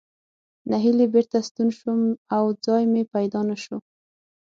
نهیلی 0.71 1.05
بېرته 1.13 1.37
ستون 1.47 1.69
شوم 1.77 2.01
او 2.35 2.43
ځای 2.65 2.83
مې 2.91 3.03
پیدا 3.13 3.41
نه 3.49 3.57
شو. 3.63 3.77